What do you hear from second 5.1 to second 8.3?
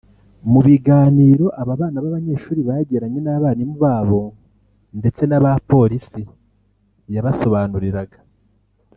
n’aba polisi yabasobanuriraga